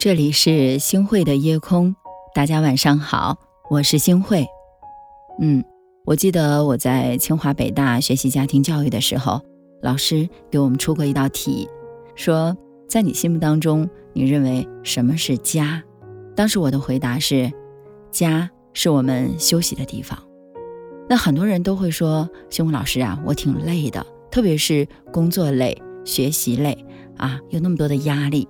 [0.00, 1.94] 这里是星汇的夜空，
[2.34, 3.36] 大家晚上好，
[3.68, 4.46] 我是星汇。
[5.38, 5.62] 嗯，
[6.06, 9.42] 我记得我在清华北大学习家庭教育的时候，
[9.82, 11.68] 老师给我们出过一道题，
[12.14, 12.56] 说
[12.88, 15.82] 在你心目当中，你认为什么是家？
[16.34, 17.52] 当时我的回答是，
[18.10, 20.18] 家是我们休息的地方。
[21.10, 26.86] 那很多人都会说，星辉老师啊，我挺累的，特别是工作累、学习累
[27.18, 28.48] 啊，有那么多的压力。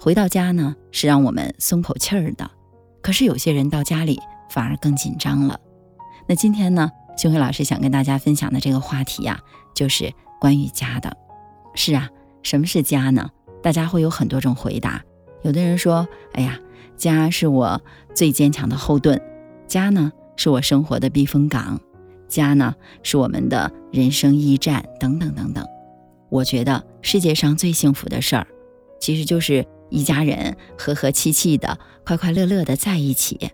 [0.00, 2.48] 回到家呢，是让我们松口气儿的。
[3.02, 5.58] 可是有些人到家里反而更紧张了。
[6.26, 9.40] 那今天呢，星辉老师想跟大家分享的这个话题呀，
[9.74, 11.16] 就是关于家的。
[11.74, 12.08] 是啊，
[12.42, 13.28] 什么是家呢？
[13.60, 15.02] 大家会有很多种回答。
[15.42, 16.58] 有的人说：“哎呀，
[16.96, 17.80] 家是我
[18.14, 19.20] 最坚强的后盾，
[19.66, 21.80] 家呢是我生活的避风港，
[22.28, 25.66] 家呢是我们的人生驿站，等等等等。”
[26.30, 28.46] 我觉得世界上最幸福的事儿，
[29.00, 29.66] 其实就是。
[29.90, 33.50] 一家人和和气气的、快快乐乐的在一起，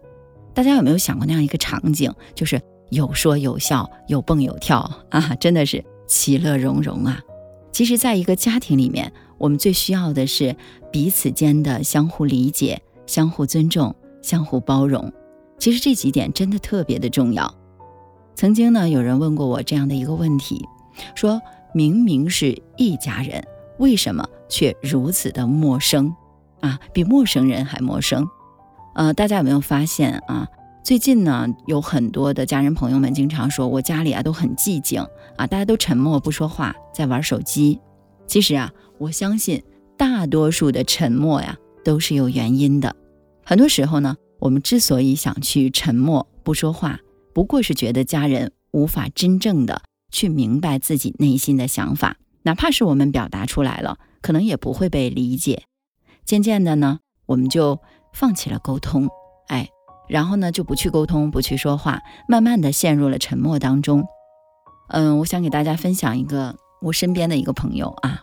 [0.52, 2.12] 大家有没有想过那样一个场景？
[2.34, 2.60] 就是
[2.90, 4.78] 有说有笑，有蹦有跳
[5.10, 7.20] 啊，真的是其乐融融啊！
[7.72, 10.54] 其实，在一个家庭里面，我们最需要的是
[10.92, 15.12] 彼此间的相互理解、相互尊重、相互包容。
[15.58, 17.52] 其实这几点真的特别的重要。
[18.36, 20.64] 曾经呢，有人问过我这样的一个问题：
[21.16, 21.40] 说
[21.72, 23.44] 明明是一家人，
[23.78, 26.14] 为什么却如此的陌生？
[26.64, 28.26] 啊，比陌生人还陌生。
[28.94, 30.48] 呃，大家有没有发现啊？
[30.82, 37.78] 最近呢，有很多的家人朋友们经常说，我家里啊都很寂静啊，大家都沉默不说话，在玩手机。
[38.26, 39.62] 其实啊，我相信
[39.98, 41.54] 大多数的沉默呀
[41.84, 42.96] 都是有原因的。
[43.44, 46.98] 很多时候呢，我们之所以想去沉默不说话，
[47.34, 55.64] 不过是觉得家人无法真正的去明白自己内心的想法，哪怕是我们表达出来了，可能也不会被理解。
[56.24, 57.78] 渐渐的呢，我们就
[58.12, 59.08] 放弃了沟通，
[59.48, 59.68] 哎，
[60.08, 64.04] 然后呢就不去沟通，不去说话，慢慢的陷入了沉默当中。
[64.88, 68.22] 嗯，我想给大家分享一个我身边的一个朋友啊，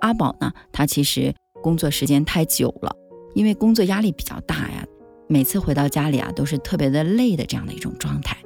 [0.00, 2.94] 阿宝呢，他其实工作时间太久了，
[3.34, 4.84] 因为工作压力比较大呀，
[5.28, 8.36] 每次回到家里啊都是特别的累的这样的一种状态。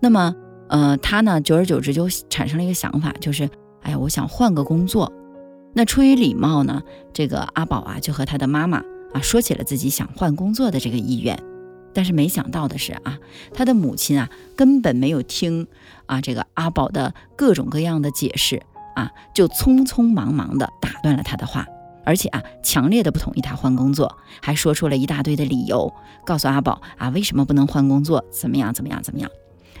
[0.00, 0.34] 那么，
[0.68, 3.48] 呃，他呢，久而久之就产生了一个想法，就是，
[3.82, 5.10] 哎呀，我想换个工作。
[5.78, 6.82] 那出于礼貌呢，
[7.12, 8.78] 这个阿宝啊就和他的妈妈
[9.12, 11.38] 啊说起了自己想换工作的这个意愿，
[11.92, 13.18] 但是没想到的是啊，
[13.52, 15.66] 他的母亲啊根本没有听
[16.06, 18.62] 啊这个阿宝的各种各样的解释
[18.94, 21.66] 啊，就匆匆忙忙的打断了他的话，
[22.06, 25.92] 而且啊强烈的不同意他换工作，还说出了一大堆的理由，
[26.24, 29.30] 告诉阿宝啊为什么不能换工作，怎么样怎么样怎么样。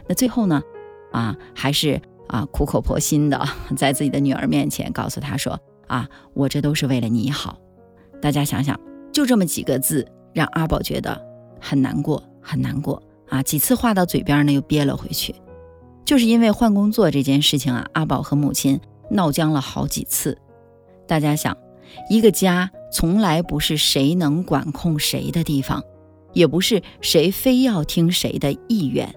[0.06, 0.60] 那最后呢
[1.10, 5.58] 啊还是啊苦口婆心的在自己的女儿面前告诉他说。
[5.86, 7.58] 啊，我这都是为了你好。
[8.20, 8.78] 大家想想，
[9.12, 11.20] 就这么几个字，让阿宝觉得
[11.60, 13.42] 很难过，很难过啊！
[13.42, 15.34] 几次话到嘴边呢，又憋了回去。
[16.04, 18.80] 就是因为换工作这件事情啊，阿宝和母亲
[19.10, 20.38] 闹僵了好几次。
[21.06, 21.56] 大家想，
[22.08, 25.82] 一个家从来不是谁能管控谁的地方，
[26.32, 29.14] 也不是谁非要听谁的意愿。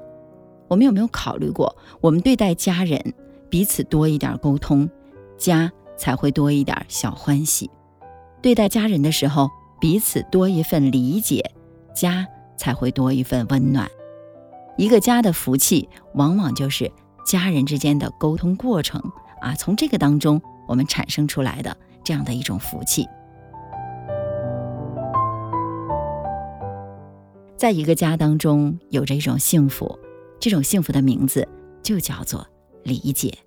[0.67, 3.13] 我们有没有考虑过，我们对待家人，
[3.49, 4.89] 彼此多一点沟通，
[5.37, 5.71] 家？
[5.99, 7.69] 才会多一点小欢喜，
[8.41, 11.43] 对待家人的时候，彼此多一份理解，
[11.93, 12.25] 家
[12.57, 13.87] 才会多一份温暖。
[14.77, 16.89] 一个家的福气，往往就是
[17.25, 18.99] 家人之间的沟通过程
[19.41, 23.05] 啊，从这个当中我们产生出来的这样的一种福气。
[27.57, 29.99] 在一个家当中，有着一种幸福，
[30.39, 31.45] 这种幸福的名字
[31.83, 32.47] 就叫做
[32.83, 33.37] 理解。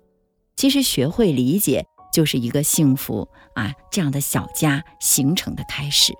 [0.55, 1.83] 其实，学会理解。
[2.13, 6.13] 就是一个幸福啊，这样的小家形成的开始。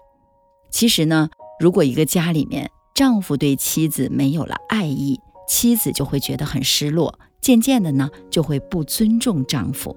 [0.72, 9.96] 其实呢，如果一个家里面丈夫对妻子没有了爱意，妻子就会觉得很失落，渐渐的呢，就会不尊重丈夫。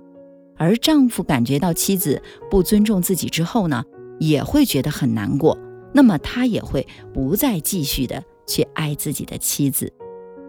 [0.59, 3.83] 而丈夫感觉到妻子不尊重自己之后呢，
[4.21, 5.59] 也会觉得很难过，
[5.95, 9.92] 那么他也会不再继续的去爱自己的妻子。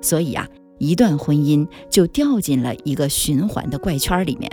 [0.02, 0.48] 所以啊，
[0.78, 4.52] 一段婚姻就掉进了一个循环的怪圈里面。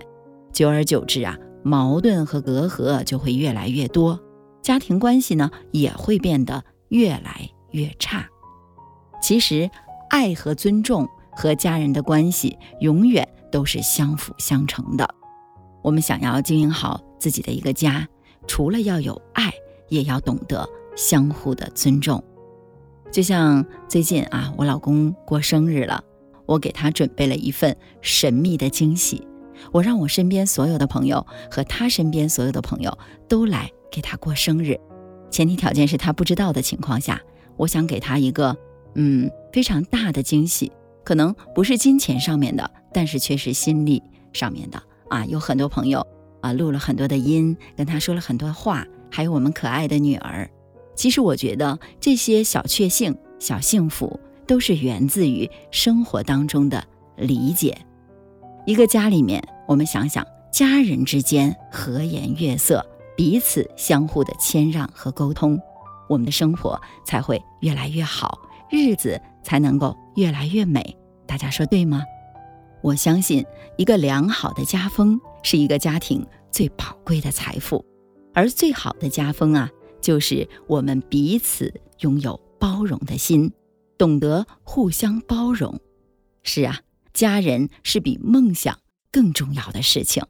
[0.55, 4.21] 久而久之啊，矛盾和隔阂就会越来越多，
[4.63, 8.25] 家庭关系呢也会变得越来越差。
[9.21, 9.69] 其实，
[10.11, 15.13] 爱和尊重和家人的关系永远都是相辅相成的。
[15.83, 18.07] 我们想要经营好自己的一个家，
[18.47, 19.53] 除了要有爱，
[19.89, 20.65] 也要懂得
[20.95, 22.23] 相互的尊重。
[23.11, 26.01] 就像最近啊，我老公过生日了，
[26.47, 29.27] 我给他准备了一份神秘的惊喜。
[29.73, 32.97] 我让我身边所有的朋友和他身边所有的朋友
[33.29, 34.79] 都来给他过生日。
[35.31, 37.21] 前提条件是他不知道的情况下，
[37.57, 38.57] 我想给他一个
[38.95, 40.71] 嗯非常大的惊喜，
[41.05, 44.03] 可能不是金钱上面的，但是却是心理
[44.33, 45.25] 上面的啊。
[45.27, 46.07] 有很多朋友
[46.41, 50.49] 啊录了很多的音，跟他说了很多话，还有我们可爱的女儿。
[50.95, 56.85] 其实我觉得这些小确幸、小幸福，都是源自于生活当中的
[57.17, 57.77] 理解。
[58.67, 62.85] 一个家里面，我们想想，家人之间和颜悦色，
[63.15, 65.61] 彼此相互的谦让和沟通，
[66.09, 68.39] 我们的生活才会越来越好，
[68.71, 70.97] 日子才能够越来越美。
[71.27, 72.03] 大家说对吗？
[72.81, 73.45] 我相信，
[73.77, 77.85] 一个良好的家风是一个家庭最宝贵的财富，
[78.33, 79.71] 而最好的家风啊。
[80.01, 83.51] 就是我们彼此拥有包容的心，
[83.97, 85.79] 懂得互相包容。
[86.43, 86.79] 是啊，
[87.15, 88.81] 家人是比梦想
[89.11, 90.23] 更重要的事情。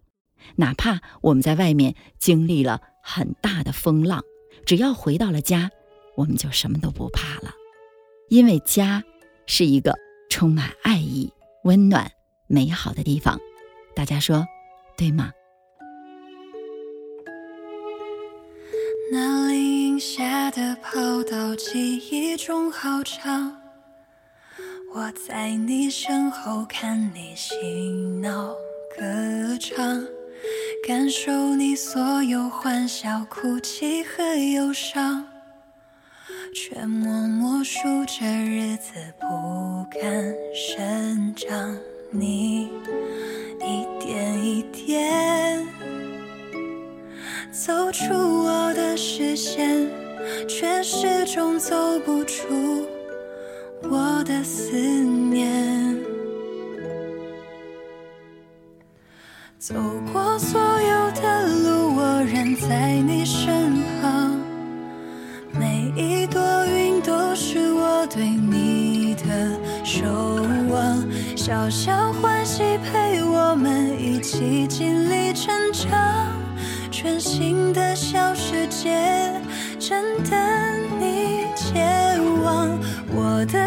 [0.56, 4.22] 哪怕我们在外面经历了很大的风浪，
[4.64, 5.70] 只要回到了家，
[6.16, 7.52] 我们就什么都不怕了。
[8.28, 9.02] 因为家
[9.46, 9.94] 是一个
[10.28, 11.32] 充满爱意、
[11.64, 12.12] 温暖、
[12.46, 13.40] 美好的地方。
[13.96, 14.46] 大家说
[14.96, 15.32] 对吗？
[19.98, 23.56] 下的跑道记忆中好长，
[24.96, 27.56] 我在你身后看你嬉
[28.22, 28.54] 闹
[28.96, 30.06] 歌唱，
[30.86, 35.26] 感受你所有欢笑、哭泣和忧伤，
[36.54, 41.76] 却默默数着日子不敢生长，
[42.12, 42.68] 你
[43.60, 45.66] 一点一点
[47.50, 49.90] 走出我的视线。
[50.48, 52.86] 却始终走不出
[53.90, 55.96] 我的思念。
[59.58, 59.74] 走
[60.12, 63.72] 过所有的路，我仍在你身
[64.02, 64.38] 旁。
[65.52, 70.04] 每一朵云都是我对你的守
[70.70, 71.04] 望。
[71.36, 76.28] 小小欢喜陪我们一起经历成长，
[76.90, 79.32] 全新的小世界。
[79.78, 80.38] 正等
[80.98, 82.78] 你前往，
[83.14, 83.58] 我的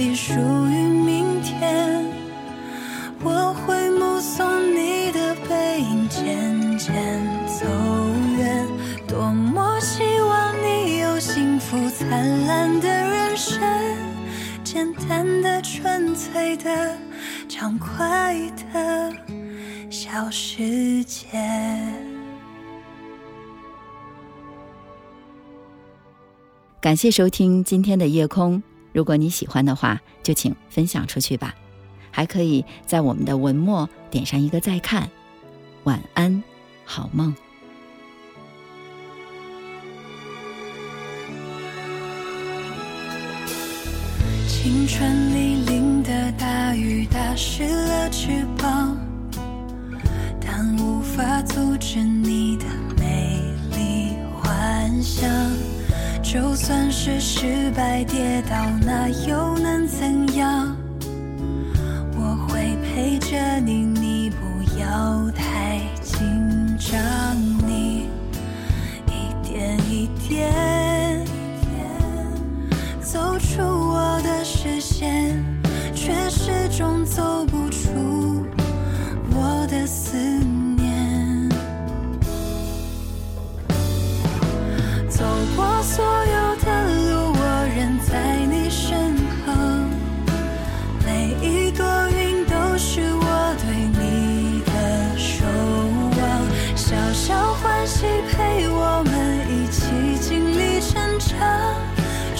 [0.00, 2.06] 你，属于明天。
[3.22, 6.90] 我会目送你的背影渐渐
[7.46, 7.66] 走
[8.38, 8.66] 远，
[9.06, 13.60] 多么希望你有幸福灿烂的人生，
[14.64, 16.96] 简单的、纯粹的、
[17.46, 18.34] 畅快
[18.72, 19.12] 的
[19.90, 21.28] 小世界。
[26.80, 28.62] 感谢收听今天的夜空。
[28.92, 31.54] 如果你喜欢的话，就请分享出去吧。
[32.10, 35.08] 还可以在我们的文末点上一个再看。
[35.84, 36.42] 晚安，
[36.84, 37.34] 好梦。
[44.48, 48.98] 青春里淋的大雨打湿了翅膀，
[50.38, 52.66] 但无法阻止你的
[52.98, 53.40] 美
[53.74, 55.30] 丽幻想。
[56.22, 60.76] 就算是失败跌倒，那又能怎样？
[62.14, 63.84] 我会陪着你，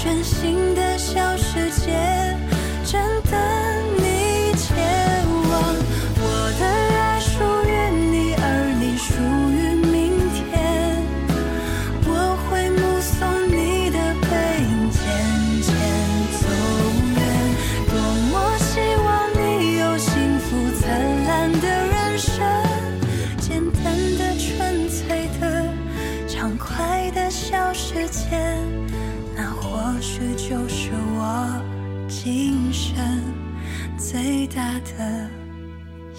[0.02, 0.69] 全新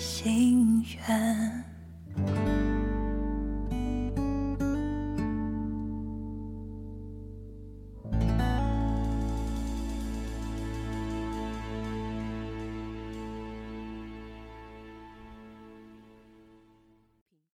[0.02, 2.51] 心愿。